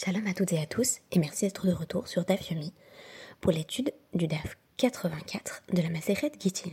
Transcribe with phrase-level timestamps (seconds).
[0.00, 2.72] Shalom à toutes et à tous et merci d'être de retour sur DAF Yomi
[3.40, 6.70] pour l'étude du DAF 84 de la Maseret Gittin.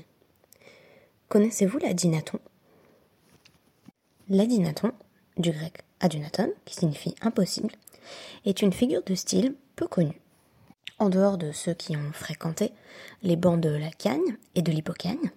[1.28, 2.38] Connaissez-vous l'adinaton?
[4.30, 4.92] L'adinaton,
[5.38, 7.72] du grec adunaton, qui signifie impossible,
[8.46, 10.21] est une figure de style peu connue.
[11.00, 12.73] En dehors de ceux qui ont fréquenté
[13.23, 15.32] les bancs de la cagne et de l'hypocagne,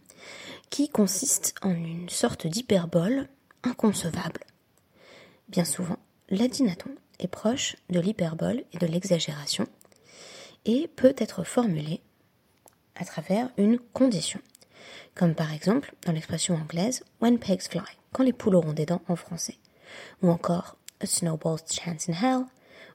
[0.69, 3.31] qui consiste en une sorte d'hyperbole
[3.63, 4.45] inconcevable.
[5.49, 5.99] Bien souvent,
[6.29, 9.67] l'adinaton est proche de l'hyperbole et de l'exagération
[10.65, 12.01] et peut être formulé
[12.95, 14.41] à travers une condition,
[15.15, 19.03] comme par exemple dans l'expression anglaise When pigs fly, quand les poules auront des dents
[19.09, 19.57] en français,
[20.23, 22.45] ou encore A snowball's chance in hell,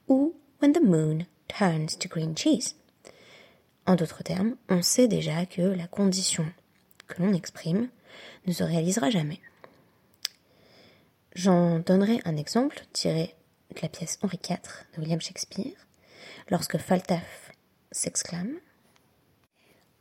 [0.08, 2.76] ou When the moon turns to green cheese.
[3.86, 6.46] En d'autres termes, on sait déjà que la condition
[7.06, 7.88] que l'on exprime
[8.46, 9.40] ne se réalisera jamais.
[11.34, 13.34] J'en donnerai un exemple tiré
[13.82, 14.58] la pièce Henri IV
[14.94, 15.74] de William Shakespeare,
[16.50, 17.52] lorsque Falstaff
[17.92, 18.58] s'exclame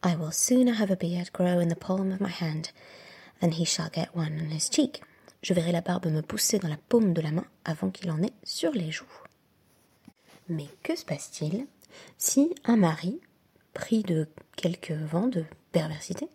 [0.05, 2.71] I will sooner have a beard grow in the palm of my hand
[3.39, 5.01] than he shall get one on his cheek.
[5.41, 8.21] Je verrai la barbe me pousser dans la paume de la main avant qu'il en
[8.21, 9.05] ait sur les joues.
[10.49, 11.67] Mais que se passe-t-il
[12.17, 13.21] si un mari,
[13.73, 16.27] pris de quelques vents de perversité,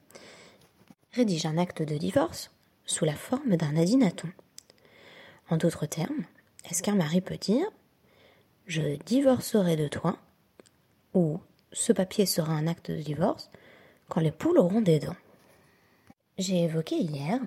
[1.12, 2.50] rédige un acte de divorce
[2.86, 4.30] sous la forme d'un adinaton?
[5.50, 6.24] En d'autres termes,
[6.70, 7.66] est-ce qu'un mari peut dire
[8.66, 10.18] Je divorcerai de toi
[11.14, 11.40] ou
[11.72, 13.50] ce papier sera un acte de divorce
[14.08, 15.16] quand les poules auront des dents?
[16.36, 17.40] J'ai évoqué hier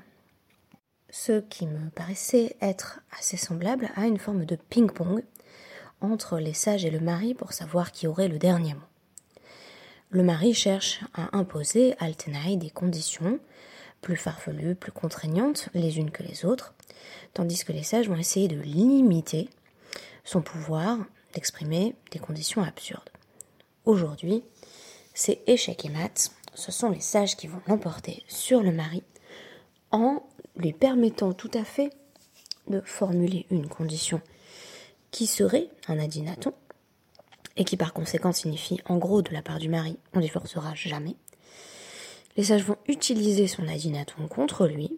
[1.10, 5.24] ce qui me paraissait être assez semblable à une forme de ping-pong
[6.00, 8.82] entre les sages et le mari pour savoir qui aurait le dernier mot.
[10.10, 13.40] Le mari cherche à imposer à Altenaï des conditions
[14.02, 16.74] plus farfelues, plus contraignantes les unes que les autres,
[17.34, 19.50] tandis que les sages vont essayer de limiter
[20.24, 20.98] son pouvoir
[21.34, 23.10] d'exprimer des conditions absurdes.
[23.86, 24.44] Aujourd'hui,
[25.14, 29.04] c'est échec et mat, ce sont les sages qui vont l'emporter sur le mari
[29.92, 30.24] en
[30.56, 31.92] lui permettant tout à fait
[32.68, 34.22] de formuler une condition
[35.12, 36.54] qui serait un adinaton
[37.58, 41.16] et qui par conséquent signifie en gros de la part du mari on divorcera jamais.
[42.38, 44.98] Les sages vont utiliser son adinaton contre lui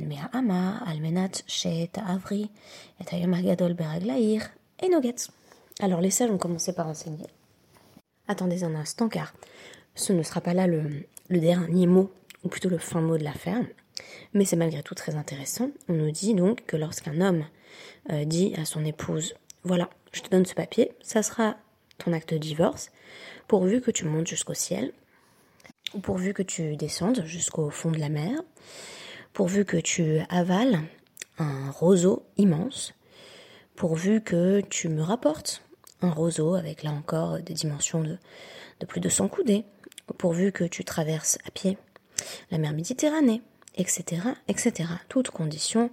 [0.00, 2.46] מאה אמה, על מנת שתעברי
[3.02, 4.48] את היום הגדול ברגלייך,
[4.82, 5.20] אינו גט.
[5.82, 7.26] Alors les sages ont commencé par enseigner.
[8.28, 9.34] Attendez un instant car
[9.94, 10.82] ce ne sera pas là le,
[11.28, 12.12] le dernier mot,
[12.44, 13.64] ou plutôt le fin mot de l'affaire,
[14.34, 15.70] mais c'est malgré tout très intéressant.
[15.88, 17.44] On nous dit donc que lorsqu'un homme
[18.10, 19.34] euh, dit à son épouse,
[19.64, 21.56] voilà, je te donne ce papier, ça sera
[21.98, 22.90] ton acte de divorce,
[23.48, 24.92] pourvu que tu montes jusqu'au ciel,
[25.94, 28.42] ou pourvu que tu descendes jusqu'au fond de la mer,
[29.33, 30.79] pourvu que tu avales
[31.37, 32.93] un roseau immense,
[33.75, 35.63] pourvu que tu me rapportes
[36.01, 38.17] un roseau avec là encore des dimensions de,
[38.85, 39.65] plus de 100 coudées,
[40.17, 41.77] pourvu que tu traverses à pied
[42.51, 43.41] la mer Méditerranée,
[43.75, 44.89] etc., etc.
[45.07, 45.89] Toutes conditions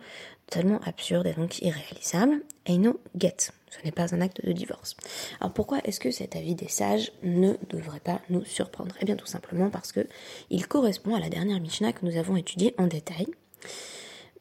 [0.48, 2.42] totalement absurdes et donc irréalisables.
[2.66, 3.50] Et no get.
[3.70, 4.96] Ce n'est pas un acte de divorce.
[5.40, 8.94] Alors pourquoi est-ce que cet avis des sages ne devrait pas nous surprendre?
[9.00, 10.06] Eh bien tout simplement parce que
[10.50, 13.26] il correspond à la dernière Mishnah que nous avons étudiée en détail,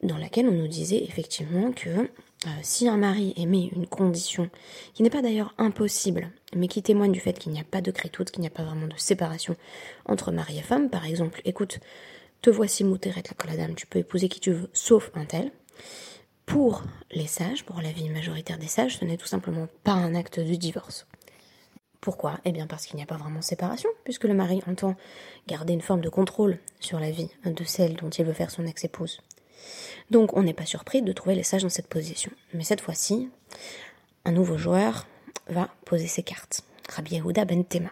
[0.02, 4.50] dans laquelle on nous disait effectivement que euh, si un mari émet une condition
[4.94, 7.90] qui n'est pas d'ailleurs impossible, mais qui témoigne du fait qu'il n'y a pas de
[7.90, 9.56] crétoute, qu'il n'y a pas vraiment de séparation
[10.04, 11.80] entre mari et femme, par exemple, écoute,
[12.42, 15.50] te voici mouteret la dame, tu peux épouser qui tu veux, sauf un tel.
[16.46, 20.14] Pour les sages, pour la vie majoritaire des sages, ce n'est tout simplement pas un
[20.14, 21.06] acte de divorce.
[22.00, 22.38] Pourquoi?
[22.44, 24.94] Eh bien parce qu'il n'y a pas vraiment séparation, puisque le mari entend
[25.48, 28.64] garder une forme de contrôle sur la vie de celle dont il veut faire son
[28.64, 29.20] ex-épouse.
[30.10, 32.30] Donc on n'est pas surpris de trouver les sages dans cette position.
[32.54, 33.28] Mais cette fois-ci,
[34.24, 35.06] un nouveau joueur
[35.48, 36.62] va poser ses cartes.
[36.88, 37.90] Rabbi Yehuda ben Tema,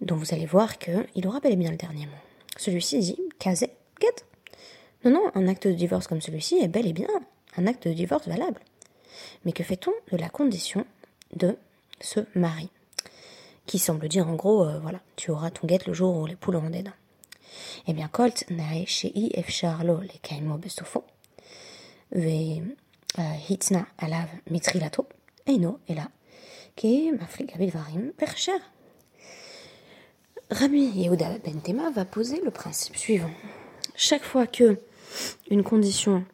[0.00, 2.12] dont vous allez voir qu'il aura bel et bien le dernier mot.
[2.56, 3.66] Celui-ci dit Kaze,
[4.00, 4.24] get.
[5.04, 7.08] Non, non, un acte de divorce comme celui-ci est bel et bien
[7.56, 8.60] un acte de divorce valable.
[9.44, 10.86] Mais que fait-on de la condition
[11.34, 11.56] de
[12.00, 12.70] ce mari
[13.66, 16.36] Qui semble dire en gros, euh, voilà, tu auras ton guette le jour où les
[16.36, 16.92] poules auront des dents.
[17.86, 21.04] Eh bien, Colt nae shei efshar lo le kaimo besofo,
[22.12, 22.62] ve
[23.18, 25.08] euh, hitna alav mitrilato,
[25.46, 26.08] eino ela,
[26.76, 28.60] ke maflik avidvarim percher.
[30.50, 33.30] Rabbi Yehuda Ben Tema va poser le principe suivant.
[33.96, 34.78] Chaque fois que
[35.50, 36.24] une condition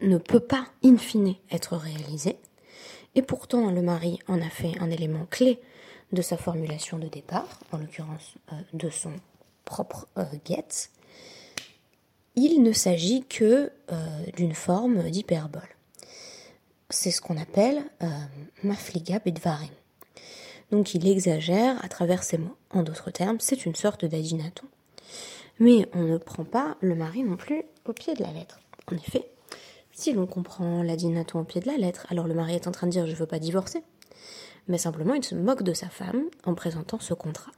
[0.00, 2.36] ne peut pas, in fine, être réalisée,
[3.14, 5.60] et pourtant le mari en a fait un élément clé
[6.12, 9.12] de sa formulation de départ, en l'occurrence euh, de son
[9.64, 10.24] propre euh,
[12.36, 13.96] il ne s'agit que euh,
[14.36, 15.62] d'une forme d'hyperbole.
[16.90, 17.82] C'est ce qu'on appelle
[18.62, 19.70] mafliga bedvarim.
[20.70, 22.56] Donc il exagère à travers ses mots.
[22.70, 24.66] En d'autres termes, c'est une sorte d'adinaton.
[25.58, 28.60] Mais on ne prend pas le mari non plus au pied de la lettre.
[28.90, 29.30] En effet,
[29.92, 32.86] si l'on comprend l'adinaton au pied de la lettre, alors le mari est en train
[32.86, 33.82] de dire je ne veux pas divorcer.
[34.66, 37.52] Mais simplement, il se moque de sa femme en présentant ce contrat.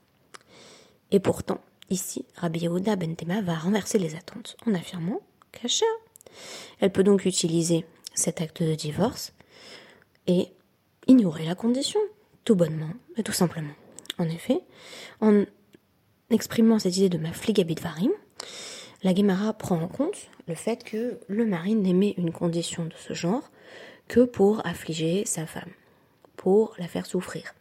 [1.10, 5.20] Et pourtant, ici, Rabbi Yehuda Bentema va renverser les attentes en affirmant
[5.52, 5.86] qu'Acha.
[6.80, 9.32] Elle peut donc utiliser cet acte de divorce
[10.26, 10.48] et
[11.06, 12.00] ignorer la condition,
[12.44, 13.72] tout bonnement et tout simplement.
[14.18, 14.60] En effet,
[15.20, 15.44] en
[16.30, 18.10] exprimant cette idée de ma varim,
[19.02, 23.14] la Gemara prend en compte le fait que le mari n'aimait une condition de ce
[23.14, 23.50] genre
[24.08, 25.70] que pour affliger sa femme,
[26.36, 27.54] pour la faire souffrir,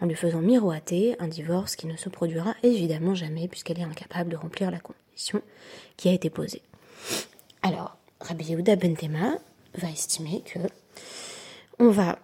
[0.00, 4.30] en lui faisant miroiter un divorce qui ne se produira évidemment jamais puisqu'elle est incapable
[4.30, 5.42] de remplir la condition
[5.96, 6.62] qui a été posée.
[7.62, 9.38] Alors, Rabbi Yehuda Bentema
[9.74, 10.58] va estimer que
[11.78, 12.18] on va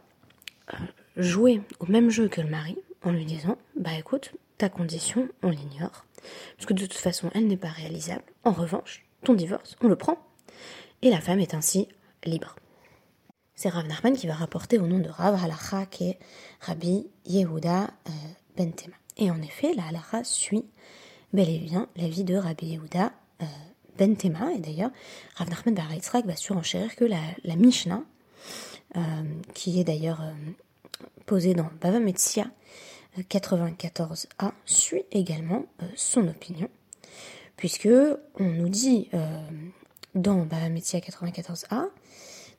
[0.72, 0.76] euh,
[1.16, 5.50] jouer au même jeu que le mari en lui disant bah écoute ta condition on
[5.50, 6.04] l'ignore.
[6.56, 8.24] Parce que de toute façon elle n'est pas réalisable.
[8.44, 10.18] En revanche ton divorce on le prend.
[11.02, 11.88] Et la femme est ainsi
[12.24, 12.56] libre.
[13.54, 16.18] C'est Rav Nachman qui va rapporter au nom de Rav Halacha qui est
[16.60, 18.10] Rabbi Yehuda euh,
[18.56, 20.64] Bentema et en effet la Halacha suit
[21.32, 23.12] bel et bien la vie de Rabbi Yehuda
[23.42, 23.44] euh,
[23.98, 24.90] Bentema et d'ailleurs
[25.34, 25.88] Rav Nachman Bar
[26.24, 28.04] va surenchérir que la, Mishnah
[28.96, 29.00] euh,
[29.54, 30.22] qui est d'ailleurs
[31.26, 32.46] posé dans Bava Metzia
[33.22, 36.68] 94a suit également euh, son opinion,
[37.56, 37.88] puisque
[38.38, 39.40] on nous dit euh,
[40.14, 41.88] dans Bava Metzia 94a,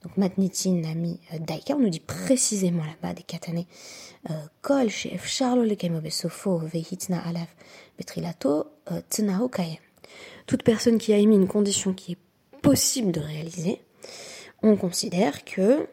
[0.04, 3.68] donc Matnitin Nami euh, Daika, on nous dit précisément là-bas des katané
[4.62, 5.64] Kol Shef Charlo
[6.02, 7.56] Besofo Vehitna Alaf
[7.98, 8.68] Betrilato
[9.52, 9.78] Kayem.
[10.46, 13.82] Toute personne qui a émis une condition qui est possible de réaliser,
[14.62, 15.88] on considère que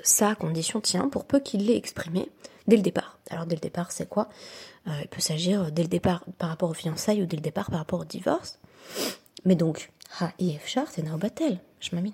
[0.00, 2.30] sa condition tient pour peu qu'il l'ait exprimée
[2.68, 3.18] dès le départ.
[3.30, 4.28] Alors dès le départ, c'est quoi?
[4.86, 7.70] Euh, Il peut s'agir dès le départ par rapport aux fiançailles ou dès le départ
[7.70, 8.58] par rapport au divorce.
[9.44, 9.90] Mais donc,
[10.20, 10.86] ha ifshar
[11.18, 12.12] batel, je m'amine.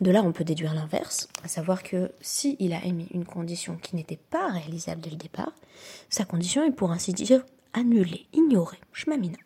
[0.00, 3.76] De là, on peut déduire l'inverse, à savoir que si il a émis une condition
[3.76, 5.52] qui n'était pas réalisable dès le départ,
[6.08, 9.36] sa condition est pour ainsi dire annulée, ignorée, je m'amine.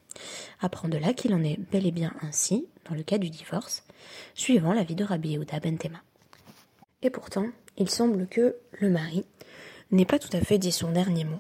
[0.60, 3.84] Apprendre de là qu'il en est bel et bien ainsi le cas du divorce,
[4.34, 5.98] suivant l'avis de Rabbi Yehuda Bentema.
[7.02, 7.46] Et pourtant,
[7.76, 9.24] il semble que le mari
[9.90, 11.38] n'ait pas tout à fait dit son dernier mot.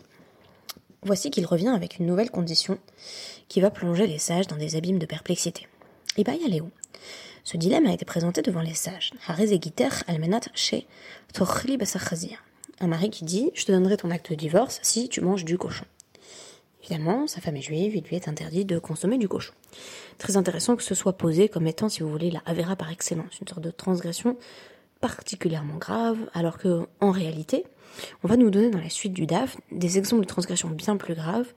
[1.02, 2.78] Voici qu'il revient avec une nouvelle condition
[3.48, 5.68] qui va plonger les sages dans des abîmes de perplexité.
[6.16, 6.70] Et bah, y où
[7.44, 9.12] Ce dilemme a été présenté devant les sages.
[10.06, 10.86] almenat chez
[12.80, 15.58] Un mari qui dit Je te donnerai ton acte de divorce si tu manges du
[15.58, 15.86] cochon.
[16.88, 19.52] Évidemment, sa femme est juive, il lui est interdit de consommer du cochon.
[20.18, 23.40] Très intéressant que ce soit posé comme étant, si vous voulez, la avera par excellence,
[23.40, 24.36] une sorte de transgression
[25.00, 27.64] particulièrement grave, alors que en réalité,
[28.22, 31.14] on va nous donner dans la suite du DAF des exemples de transgressions bien plus
[31.14, 31.52] graves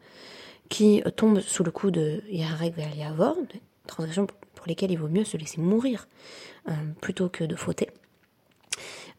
[0.67, 5.07] qui tombent sous le coup de Yarek vers Yavor, des transgressions pour lesquelles il vaut
[5.07, 6.07] mieux se laisser mourir
[6.67, 7.89] euh, plutôt que de fauter.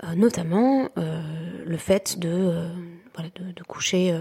[0.02, 1.22] Euh, notamment euh,
[1.64, 2.68] le fait de,
[3.14, 4.18] voilà, de, coucher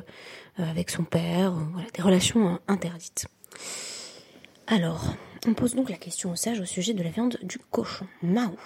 [0.58, 3.28] avec son père, voilà, des relations interdites.
[4.68, 5.16] Alors,
[5.48, 8.06] on pose donc la question au sage au sujet de la viande du cochon.
[8.22, 8.58] Maou.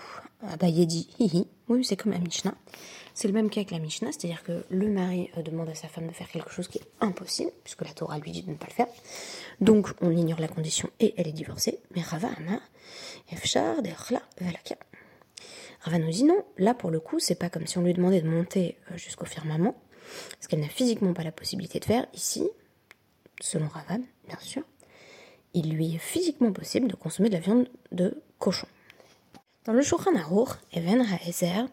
[0.46, 1.48] Ah bah dit hihi.
[1.70, 2.56] Oui, c'est comme la Mishnah.
[3.14, 5.88] C'est le même cas que la Mishnah, c'est-à-dire que le mari euh, demande à sa
[5.88, 8.56] femme de faire quelque chose qui est impossible, puisque la Torah lui dit de ne
[8.56, 8.88] pas le faire.
[9.62, 11.80] Donc on ignore la condition et elle est divorcée.
[11.96, 12.60] Mais Rava Amar,
[13.32, 13.76] Efshar,
[14.42, 14.76] Velaka.
[15.84, 18.22] Rava nous dit non, là pour le coup, c'est pas comme si on lui demandait
[18.22, 19.76] de monter euh, jusqu'au firmament,
[20.40, 22.08] ce qu'elle n'a physiquement pas la possibilité de faire.
[22.14, 22.50] Ici,
[23.42, 24.64] selon Ravan, bien sûr,
[25.54, 28.68] il lui est physiquement possible de consommer de la viande de cochon.
[29.66, 31.68] Dans le Shulchan Aruch, Even HaEzer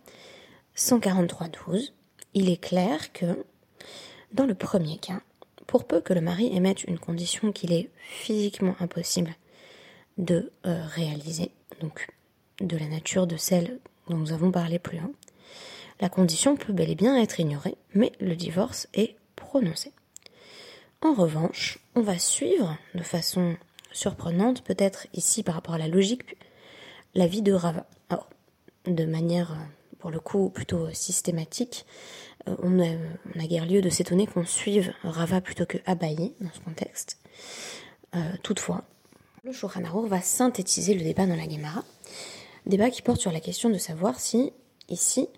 [0.76, 1.92] 143.12,
[2.34, 3.44] il est clair que,
[4.32, 5.20] dans le premier cas,
[5.68, 9.36] pour peu que le mari émette une condition qu'il est physiquement impossible
[10.18, 12.08] de euh, réaliser, donc
[12.60, 13.78] de la nature de celle
[14.10, 15.14] dont nous avons parlé plus haut,
[16.00, 19.92] la condition peut bel et bien être ignorée, mais le divorce est prononcé.
[21.02, 23.56] En revanche, on va suivre de façon
[23.92, 26.36] surprenante, peut-être ici par rapport à la logique,
[27.14, 27.86] la vie de Rava.
[28.86, 29.56] De manière
[29.98, 31.84] pour le coup plutôt systématique,
[32.48, 36.60] euh, on n'a guère lieu de s'étonner qu'on suive Rava plutôt que Abaye dans ce
[36.60, 37.18] contexte.
[38.16, 38.84] Euh, toutefois,
[39.44, 41.84] le Shulchan va synthétiser le débat dans la Gemara,
[42.66, 44.52] débat qui porte sur la question de savoir si,
[44.88, 45.28] ici,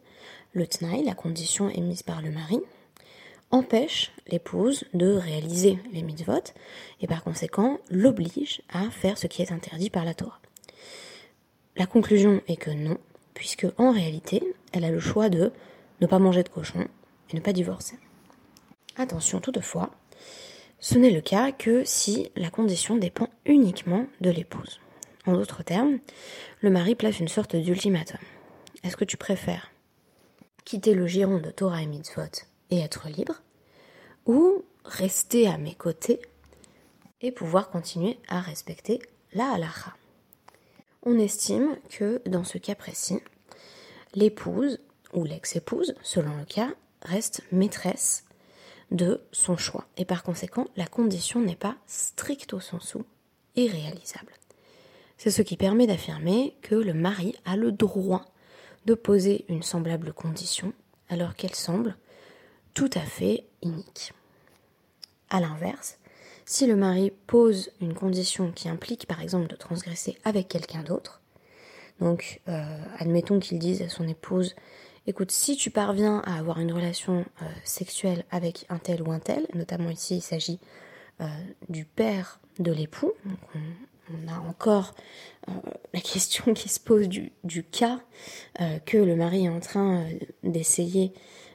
[0.53, 2.61] le Tnaï, la condition émise par le mari,
[3.51, 6.53] empêche l'épouse de réaliser les mitzvot
[7.01, 10.41] et par conséquent l'oblige à faire ce qui est interdit par la Torah.
[11.77, 12.99] La conclusion est que non,
[13.35, 15.53] puisque en réalité, elle a le choix de
[16.01, 16.87] ne pas manger de cochon
[17.31, 17.97] et ne pas divorcer.
[18.97, 19.91] Attention toutefois,
[20.81, 24.81] ce n'est le cas que si la condition dépend uniquement de l'épouse.
[25.27, 25.99] En d'autres termes,
[26.61, 28.19] le mari place une sorte d'ultimatum.
[28.83, 29.71] Est-ce que tu préfères
[30.65, 33.43] quitter le giron de Torah et Mitzvot et être libre,
[34.27, 36.21] ou rester à mes côtés
[37.21, 39.01] et pouvoir continuer à respecter
[39.33, 39.95] la halacha?
[41.05, 43.21] On estime que dans ce cas précis,
[44.15, 44.81] l'épouse
[45.13, 46.71] ou l'ex-épouse, selon le cas,
[47.03, 48.25] reste maîtresse
[48.91, 49.87] de son choix.
[49.97, 52.99] Et par conséquent, la condition n'est pas stricto sensu
[53.57, 54.33] irréalisable.
[55.23, 58.25] C'est ce qui permet d'affirmer que le mari a le droit
[58.87, 60.73] de poser une semblable condition
[61.09, 61.97] alors qu'elle semble
[62.75, 64.15] tout à fait inique.
[65.31, 66.01] A l'inverse,
[66.45, 71.21] si le mari pose une condition qui implique par exemple de transgresser avec quelqu'un d'autre,
[72.01, 74.57] donc euh, admettons qu'il dise à son épouse
[75.07, 79.21] écoute, si tu parviens à avoir une relation euh, sexuelle avec un tel ou un
[79.21, 80.59] tel, notamment ici il s'agit
[81.21, 81.29] euh,
[81.69, 83.13] du père de l'époux,
[84.11, 84.95] on, a encore
[85.93, 87.33] la question qui se pose du,
[87.71, 88.01] cas
[88.87, 90.07] que le mari est en train
[90.43, 91.13] d'essayer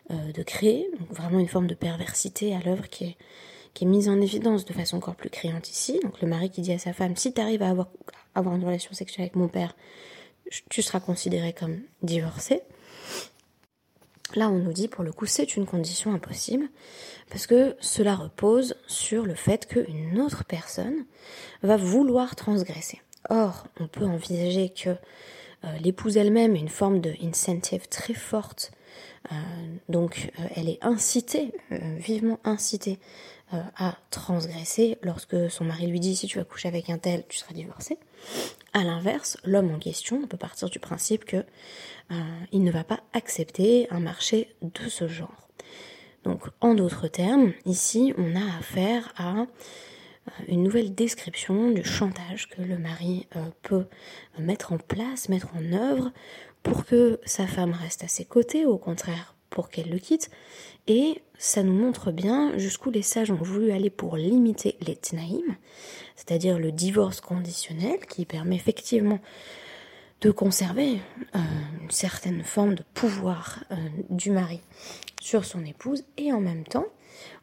[0.10, 4.22] euh, de créer, donc vraiment une forme de perversité à l'œuvre qui est, mise en
[4.22, 6.00] évidence de façon encore plus criante ici.
[6.01, 7.89] Donc le mari qui dit à sa femme, si tu arrives à avoir,
[8.34, 9.75] avoir une relation sexuelle avec mon père,
[10.70, 12.62] tu seras considéré comme divorcé.
[14.36, 16.67] Là, on nous dit, pour le coup, c'est une condition impossible,
[17.29, 21.05] parce que cela repose sur le fait qu'une autre personne
[21.63, 23.01] va vouloir transgresser.
[23.29, 24.89] Or, on peut envisager que
[25.63, 28.72] euh, l'épouse elle-même ait une forme de incentive très forte
[29.31, 29.36] euh,
[29.89, 33.00] donc euh, elle est incitée, vivement incitée
[33.51, 37.38] à transgresser lorsque son mari lui dit si tu vas coucher avec un tel, tu
[37.38, 37.98] seras divorcé.
[38.74, 41.46] À l'inverse, l'homme en question peut partir du principe que
[42.52, 45.50] il ne va pas accepter un marché de ce genre.
[46.24, 49.48] Donc, en d'autres termes, ici, on a affaire à
[50.48, 53.28] une nouvelle description du chantage que le mari
[53.62, 53.88] peut
[54.38, 56.12] mettre en place, mettre en œuvre
[56.64, 60.30] pour que sa femme reste à ses côtés, au contraire pour qu'elle le quitte,
[60.86, 65.56] et ça nous montre bien jusqu'où les sages ont voulu aller pour limiter les tnaïm,
[66.16, 69.20] c'est-à-dire le divorce conditionnel qui permet effectivement
[70.22, 71.00] de conserver
[71.34, 71.40] euh,
[71.82, 73.76] une certaine forme de pouvoir euh,
[74.12, 74.62] du mari
[75.22, 76.86] sur son épouse et en même temps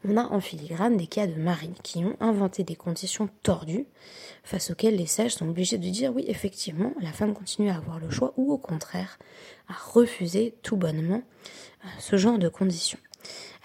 [0.03, 3.85] on a en filigrane des cas de maris qui ont inventé des conditions tordues
[4.43, 7.99] face auxquelles les sages sont obligés de dire oui, effectivement, la femme continue à avoir
[7.99, 9.17] le choix ou au contraire
[9.67, 11.23] à refuser tout bonnement
[11.83, 12.99] euh, ce genre de conditions.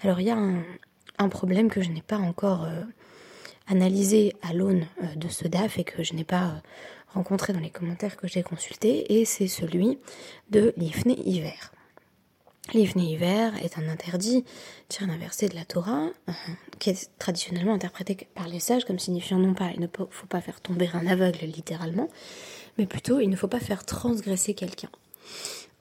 [0.03, 2.81] Alors il y a un, problème que je n'ai pas encore euh,
[3.67, 6.61] analysé à l'aune euh, de ce DAF et que je n'ai pas
[7.13, 9.99] rencontré dans les commentaires que j'ai consultés et c'est celui
[10.49, 11.71] de l'Ifné hiver.
[12.73, 14.45] L'Ifné hiver est un interdit
[14.87, 16.31] tiré d'un verset de la Torah euh,
[16.79, 20.41] qui est traditionnellement interprété par les sages comme signifiant non pas il ne faut pas
[20.41, 22.07] faire tomber un aveugle littéralement,
[22.77, 24.89] mais plutôt il ne faut pas faire transgresser quelqu'un.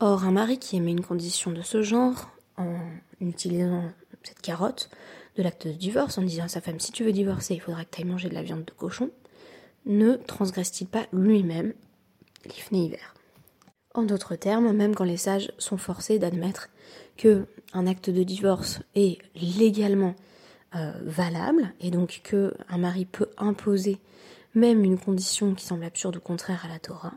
[0.01, 2.81] Or, un mari qui émet une condition de ce genre en
[3.21, 4.91] utilisant cette carotte
[5.37, 7.85] de l'acte de divorce en disant à sa femme si tu veux divorcer il faudra
[7.85, 9.11] que tu ailles manger de la viande de cochon,
[9.87, 11.73] ne transgresse-t-il pas lui-même
[12.47, 13.15] l'Ifné hiver?
[13.95, 16.69] En d'autres termes, même quand les sages sont forcés d'admettre
[17.17, 20.15] que un acte de divorce est légalement
[20.75, 23.99] euh, valable et donc que un mari peut imposer
[24.55, 27.15] même une condition qui semble absurde ou contraire à la Torah,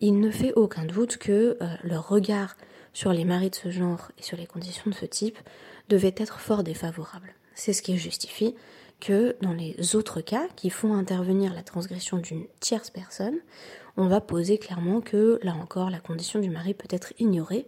[0.00, 2.56] il ne fait aucun doute que euh, leur regard
[2.92, 5.38] sur les maris de ce genre et sur les conditions de ce type
[5.88, 7.34] devait être fort défavorable.
[7.54, 8.54] C'est ce qui justifie
[9.02, 13.34] que dans les autres cas qui font intervenir la transgression d'une tierce personne,
[13.96, 17.66] on va poser clairement que, là encore, la condition du mari peut être ignorée,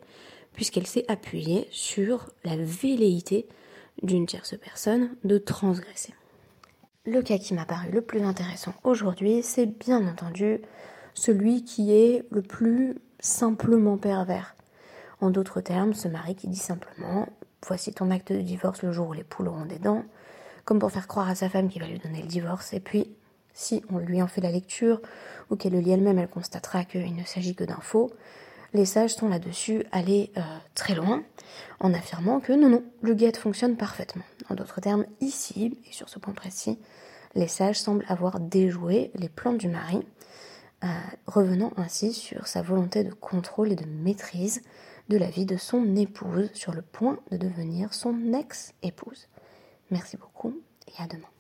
[0.53, 3.49] puisqu'elle s'est appuyée sur la velléité
[4.03, 6.15] d'une tierce personne de transgresser.
[7.05, 10.61] Le cas qui m'a paru le plus intéressant aujourd'hui, c'est bien entendu
[11.15, 14.55] celui qui est le plus simplement pervers.
[15.21, 17.29] En d'autres termes, ce mari qui dit simplement
[17.67, 20.05] Voici ton acte de divorce le jour où les poules auront des dents,
[20.65, 23.11] comme pour faire croire à sa femme qu'il va lui donner le divorce, et puis,
[23.53, 25.01] si on lui en fait la lecture,
[25.51, 28.11] ou qu'elle le lit elle-même, elle constatera qu'il ne s'agit que d'un faux,
[28.73, 30.41] les sages sont là-dessus allés euh,
[30.75, 31.23] très loin
[31.79, 34.25] en affirmant que non, non, le guet fonctionne parfaitement.
[34.51, 36.79] En d'autres termes, ici, et sur ce point précis,
[37.37, 40.05] les sages semblent avoir déjoué les plans du mari,
[40.83, 40.89] euh,
[41.27, 44.63] revenant ainsi sur sa volonté de contrôle et de maîtrise
[45.09, 49.29] de la vie de son épouse, sur le point de devenir son ex-épouse.
[49.91, 51.34] Merci beaucoup et à demain.